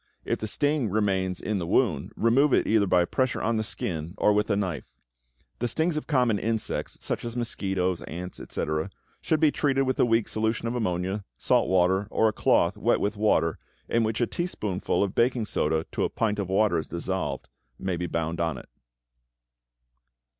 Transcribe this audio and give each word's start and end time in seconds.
If 0.25 0.39
the 0.39 0.47
sting 0.47 0.89
remains 0.89 1.39
in 1.39 1.59
the 1.59 1.67
wound, 1.67 2.11
remove 2.15 2.55
it 2.55 2.65
either 2.65 2.87
by 2.87 3.05
pressure 3.05 3.39
on 3.39 3.57
the 3.57 3.63
skin 3.63 4.15
or 4.17 4.33
with 4.33 4.49
a 4.49 4.55
knife. 4.55 4.89
The 5.59 5.67
stings 5.67 5.95
of 5.95 6.07
common 6.07 6.39
insects, 6.39 6.97
such 7.01 7.23
as 7.23 7.37
mosquitoes, 7.37 8.01
ants, 8.07 8.39
etc., 8.39 8.89
should 9.21 9.39
be 9.39 9.51
treated 9.51 9.83
with 9.83 9.99
a 9.99 10.05
weak 10.05 10.27
solution 10.27 10.67
of 10.67 10.73
ammonia, 10.73 11.23
salt 11.37 11.69
water, 11.69 12.07
or 12.09 12.27
a 12.27 12.33
cloth 12.33 12.77
wet 12.77 12.99
with 12.99 13.15
water 13.15 13.59
in 13.87 14.01
which 14.03 14.21
a 14.21 14.25
teaspoonful 14.25 15.03
of 15.03 15.13
baking 15.13 15.45
soda 15.45 15.85
to 15.91 16.03
a 16.03 16.09
pint 16.09 16.39
of 16.39 16.49
water 16.49 16.79
is 16.79 16.87
dissolved, 16.87 17.47
may 17.77 17.95
be 17.95 18.07
bound 18.07 18.39
on 18.39 18.57
it. 18.57 18.69